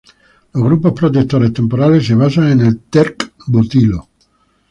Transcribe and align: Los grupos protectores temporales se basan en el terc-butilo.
Los 0.55 0.63
grupos 0.63 0.93
protectores 0.93 1.53
temporales 1.53 2.07
se 2.07 2.15
basan 2.15 2.47
en 2.53 2.61
el 2.61 2.79
terc-butilo. 2.89 4.07